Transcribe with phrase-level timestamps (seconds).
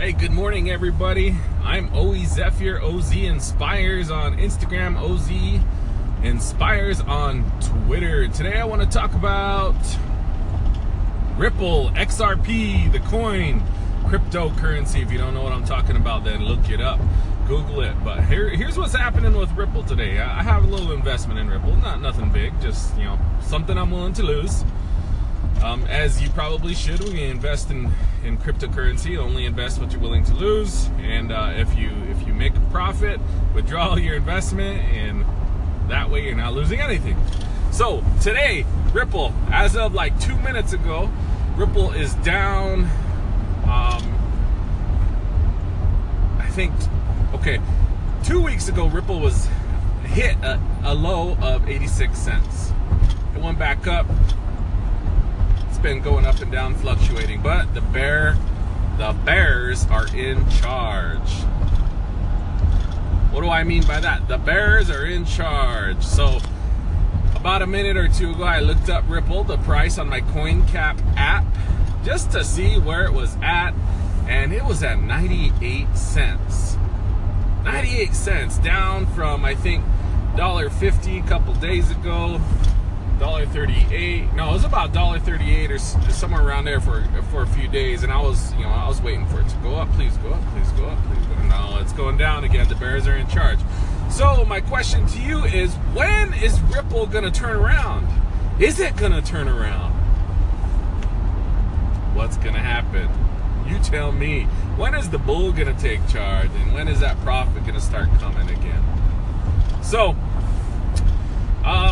[0.00, 1.36] Hey, good morning, everybody.
[1.62, 5.60] I'm OE Zephyr, OZ Inspires on Instagram, OZ
[6.24, 8.26] Inspires on Twitter.
[8.26, 9.76] Today I want to talk about
[11.36, 13.62] Ripple, XRP, the coin,
[14.04, 15.02] cryptocurrency.
[15.02, 16.98] If you don't know what I'm talking about, then look it up.
[17.46, 17.94] Google it.
[18.02, 20.18] But here, here's what's happening with Ripple today.
[20.18, 23.90] I have a little investment in Ripple, not nothing big, just you know something I'm
[23.90, 24.64] willing to lose.
[25.62, 27.92] Um, as you probably should when you invest in,
[28.24, 30.88] in cryptocurrency, only invest what you're willing to lose.
[31.00, 33.20] And uh, if you if you make a profit,
[33.54, 35.24] withdraw your investment, and
[35.90, 37.16] that way you're not losing anything.
[37.72, 41.10] So today, Ripple, as of like two minutes ago,
[41.56, 42.84] Ripple is down.
[43.64, 44.16] Um,
[46.38, 46.72] I think,
[47.34, 47.60] okay,
[48.24, 49.48] two weeks ago, Ripple was
[50.04, 52.72] hit a, a low of 86 cents.
[53.36, 54.06] It went back up
[55.82, 57.40] been going up and down, fluctuating.
[57.42, 58.36] But the bear,
[58.98, 61.30] the Bears are in charge.
[63.32, 64.28] What do I mean by that?
[64.28, 66.02] The Bears are in charge.
[66.02, 66.40] So
[67.34, 71.00] about a minute or two ago, I looked up Ripple, the price on my CoinCap
[71.16, 71.44] app,
[72.04, 73.72] just to see where it was at,
[74.28, 76.76] and it was at 98 cents.
[77.64, 79.84] 98 cents, down from I think
[80.34, 82.40] $1.50 a couple days ago
[83.20, 84.32] dollar thirty-eight.
[84.32, 88.02] No, it was about dollar thirty-eight or somewhere around there for for a few days,
[88.02, 89.92] and I was, you know, I was waiting for it to go up.
[89.92, 90.42] Please go up.
[90.46, 90.98] Please go up.
[91.06, 91.34] Please go.
[91.44, 92.66] No, it's going down again.
[92.68, 93.60] The Bears are in charge.
[94.10, 98.08] So my question to you is, when is Ripple gonna turn around?
[98.58, 99.92] Is it gonna turn around?
[102.16, 103.08] What's gonna happen?
[103.68, 104.44] You tell me.
[104.76, 108.48] When is the bull gonna take charge, and when is that profit gonna start coming
[108.48, 108.82] again?
[109.82, 110.12] So,
[111.62, 111.89] know,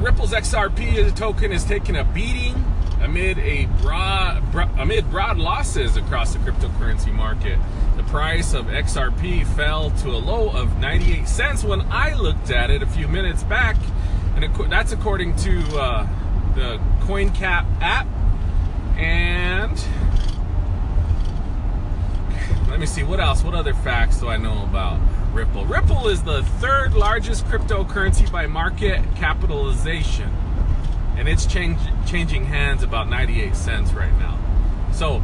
[0.00, 2.54] Ripple's XRP token is taking a beating
[3.02, 4.42] amid a broad,
[4.78, 7.58] amid broad losses across the cryptocurrency market.
[7.98, 12.70] The price of XRP fell to a low of 98 cents when I looked at
[12.70, 13.76] it a few minutes back,
[14.36, 16.08] and that's according to uh,
[16.54, 18.06] the CoinCap app.
[18.96, 19.84] And
[22.70, 23.44] let me see what else.
[23.44, 24.98] What other facts do I know about?
[25.32, 25.64] Ripple.
[25.64, 30.28] Ripple is the third largest cryptocurrency by market capitalization.
[31.16, 34.38] And it's change, changing hands about 98 cents right now.
[34.92, 35.22] So,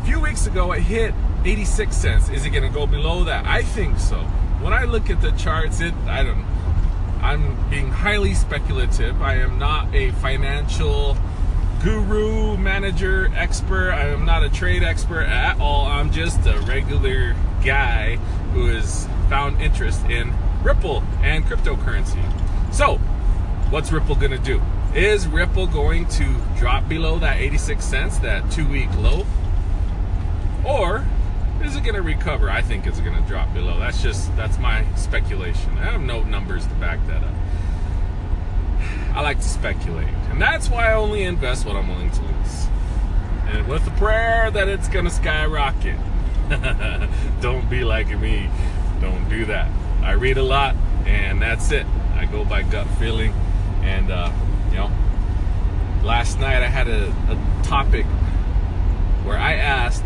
[0.00, 1.14] a few weeks ago, it hit
[1.44, 2.28] 86 cents.
[2.28, 3.46] Is it going to go below that?
[3.46, 4.16] I think so.
[4.60, 6.44] When I look at the charts, it I don't
[7.20, 9.22] I'm being highly speculative.
[9.22, 11.16] I am not a financial
[11.82, 13.92] guru, manager, expert.
[13.92, 15.86] I am not a trade expert at all.
[15.86, 18.18] I'm just a regular guy
[18.52, 20.32] who has found interest in
[20.62, 22.22] Ripple and cryptocurrency.
[22.72, 22.96] So,
[23.70, 24.60] what's Ripple going to do?
[24.94, 29.26] Is Ripple going to drop below that 86 cents, that two week low?
[30.64, 31.04] Or
[31.62, 32.50] is it going to recover?
[32.50, 33.78] I think it's going to drop below.
[33.78, 35.76] That's just, that's my speculation.
[35.78, 37.34] I have no numbers to back that up.
[39.14, 40.08] I like to speculate.
[40.30, 42.66] And that's why I only invest what I'm willing to lose.
[43.48, 45.98] And with the prayer that it's going to skyrocket.
[47.40, 48.50] Don't be like me.
[49.00, 49.70] Don't do that.
[50.02, 50.74] I read a lot,
[51.06, 51.86] and that's it.
[52.14, 53.32] I go by gut feeling.
[53.82, 54.32] And, uh,
[54.70, 54.90] you know,
[56.02, 58.06] last night I had a, a topic
[59.24, 60.04] where I asked,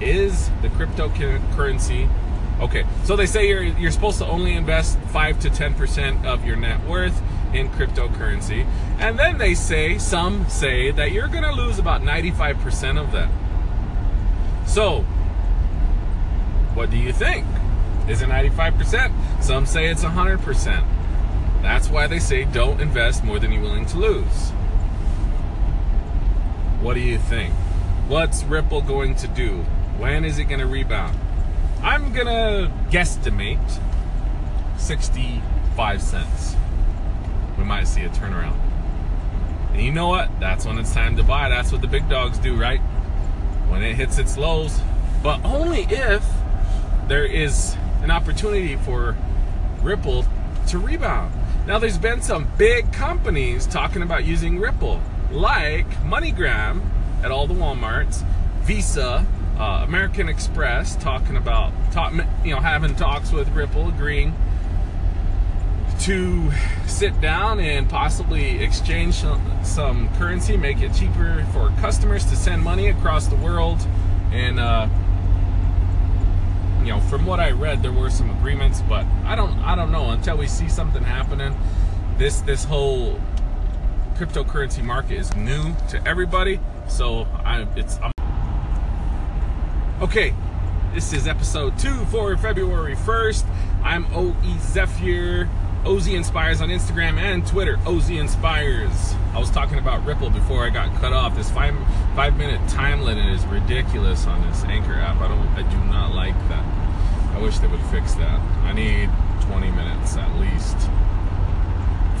[0.00, 2.08] is the cryptocurrency
[2.60, 2.84] okay?
[3.04, 6.56] So they say you're you're supposed to only invest five to ten percent of your
[6.56, 7.20] net worth
[7.52, 8.66] in cryptocurrency,
[8.98, 12.98] and then they say some say that you're going to lose about ninety five percent
[12.98, 13.30] of that.
[14.66, 15.04] So
[16.78, 17.44] what do you think?
[18.06, 19.42] Is it 95%?
[19.42, 20.86] Some say it's 100%.
[21.60, 24.50] That's why they say don't invest more than you're willing to lose.
[26.80, 27.52] What do you think?
[28.06, 29.56] What's Ripple going to do?
[29.98, 31.18] When is it going to rebound?
[31.82, 33.80] I'm going to guesstimate
[34.78, 36.54] 65 cents.
[37.58, 38.56] We might see a turnaround.
[39.72, 40.30] And you know what?
[40.38, 41.48] That's when it's time to buy.
[41.48, 42.80] That's what the big dogs do, right?
[43.68, 44.80] When it hits its lows.
[45.24, 46.24] But only if
[47.08, 49.16] there is an opportunity for
[49.82, 50.24] Ripple
[50.68, 51.32] to rebound.
[51.66, 55.00] Now, there's been some big companies talking about using Ripple,
[55.30, 56.82] like MoneyGram
[57.22, 58.24] at all the WalMarts,
[58.62, 59.26] Visa,
[59.58, 62.12] uh, American Express, talking about, talk,
[62.44, 64.34] you know, having talks with Ripple, agreeing
[66.00, 66.50] to
[66.86, 72.62] sit down and possibly exchange some, some currency, make it cheaper for customers to send
[72.62, 73.80] money across the world,
[74.30, 74.88] and uh,
[76.80, 79.92] you know, from what I read, there were some agreements, but I don't, I don't
[79.92, 81.58] know until we see something happening.
[82.16, 83.20] This, this whole
[84.14, 87.98] cryptocurrency market is new to everybody, so I, it's.
[88.00, 88.12] I'm
[90.00, 90.32] Okay,
[90.94, 93.44] this is episode two for February 1st.
[93.82, 95.48] I'm OE Zephyr.
[95.88, 97.78] OZ Inspires on Instagram and Twitter.
[97.86, 99.14] OZ Inspires.
[99.32, 101.34] I was talking about Ripple before I got cut off.
[101.34, 101.74] This five
[102.14, 105.16] five minute time limit is ridiculous on this Anchor app.
[105.16, 105.48] I don't.
[105.48, 107.34] I do not like that.
[107.34, 108.38] I wish they would fix that.
[108.64, 109.08] I need
[109.46, 110.76] 20 minutes at least.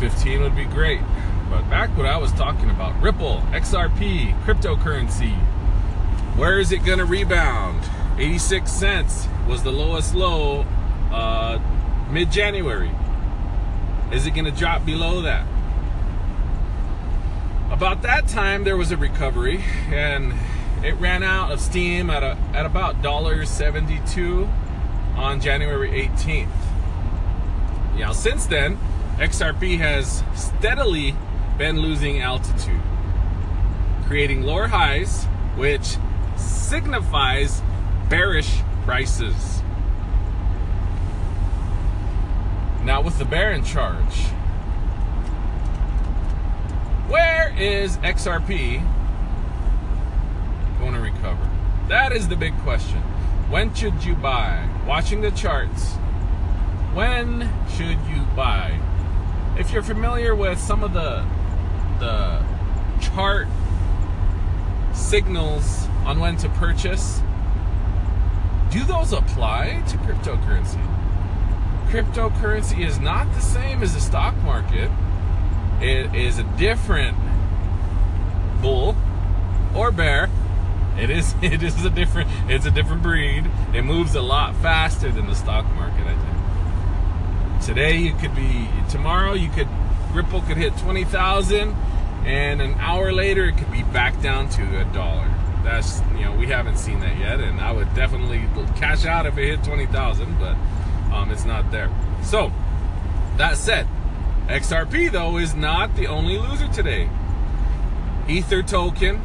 [0.00, 1.02] 15 would be great.
[1.50, 5.36] But back what I was talking about Ripple, XRP, cryptocurrency.
[6.38, 7.84] Where is it to rebound?
[8.16, 10.64] 86 cents was the lowest low
[11.12, 11.58] uh,
[12.10, 12.90] mid January.
[14.12, 15.46] Is it going to drop below that?
[17.70, 20.32] About that time, there was a recovery, and
[20.82, 24.48] it ran out of steam at, a, at about $1.72
[25.16, 26.48] on January 18th.
[27.98, 28.78] Now, since then,
[29.18, 31.14] XRP has steadily
[31.58, 32.80] been losing altitude,
[34.06, 35.24] creating lower highs,
[35.56, 35.96] which
[36.36, 37.60] signifies
[38.08, 39.62] bearish prices.
[42.88, 44.22] Now, with the bear in charge,
[47.06, 48.82] where is XRP
[50.78, 51.50] going to recover?
[51.88, 52.96] That is the big question.
[53.50, 54.66] When should you buy?
[54.86, 55.96] Watching the charts,
[56.94, 58.80] when should you buy?
[59.58, 61.26] If you're familiar with some of the
[62.00, 62.42] the
[63.02, 63.48] chart
[64.94, 67.20] signals on when to purchase,
[68.70, 70.97] do those apply to cryptocurrency?
[71.88, 74.90] Cryptocurrency is not the same as the stock market.
[75.80, 77.16] It is a different
[78.60, 78.94] bull
[79.74, 80.28] or bear.
[80.98, 83.50] It is it is a different it's a different breed.
[83.72, 87.64] It moves a lot faster than the stock market, I think.
[87.64, 89.68] Today you could be tomorrow you could
[90.12, 91.74] Ripple could hit 20,000
[92.24, 95.26] and an hour later it could be back down to a dollar.
[95.64, 98.42] That's you know we haven't seen that yet, and I would definitely
[98.76, 100.56] cash out if it hit twenty thousand, but
[101.12, 101.90] um, it's not there.
[102.22, 102.52] So
[103.36, 103.86] that said,
[104.46, 107.08] XRP though is not the only loser today.
[108.28, 109.22] Ether token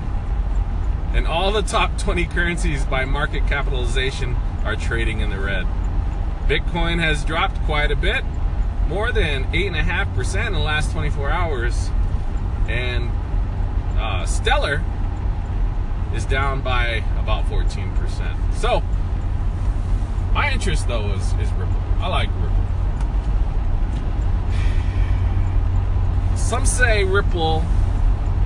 [1.13, 5.65] and all the top 20 currencies by market capitalization are trading in the red.
[6.47, 8.23] Bitcoin has dropped quite a bit,
[8.87, 11.89] more than 8.5% in the last 24 hours.
[12.67, 13.09] And
[13.97, 14.83] uh, Stellar
[16.13, 18.53] is down by about 14%.
[18.55, 18.82] So,
[20.33, 21.81] my interest though is, is Ripple.
[21.99, 22.63] I like Ripple.
[26.37, 27.63] Some say Ripple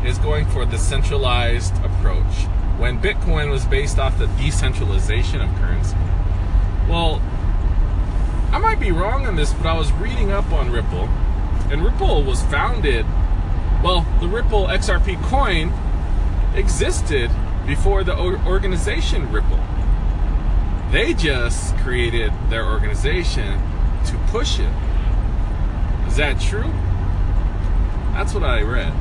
[0.06, 2.46] is going for the centralized approach
[2.78, 5.98] when Bitcoin was based off the decentralization of currency.
[6.88, 7.22] Well,
[8.52, 11.10] I might be wrong on this, but I was reading up on Ripple,
[11.72, 13.06] and Ripple was founded,
[13.84, 15.74] well, the Ripple XRP coin
[16.56, 17.30] existed
[17.66, 19.60] before the organization Ripple.
[20.92, 23.62] They just created their organization
[24.06, 24.74] to push it.
[26.08, 26.72] Is that true?
[28.14, 28.94] That's what I read.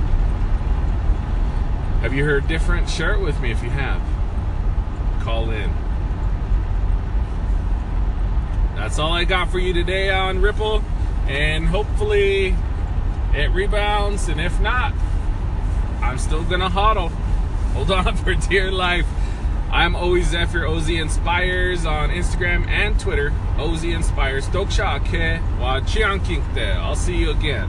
[2.03, 2.88] Have you heard different?
[2.88, 4.03] Share it with me if you have.
[5.23, 5.73] Call in.
[8.75, 10.85] That's all I got for you today on Ripple,
[11.27, 12.55] and hopefully
[13.33, 14.29] it rebounds.
[14.29, 14.93] And if not,
[16.03, 17.11] I'm still gonna hodl.
[17.75, 19.06] Hold on for dear life.
[19.71, 23.33] I'm Ozi Zephyr, OZ Inspires on Instagram and Twitter.
[23.59, 24.47] OZ Inspires.
[24.49, 26.76] Doksha ke wa chiang kinkte.
[26.76, 27.69] I'll see you again.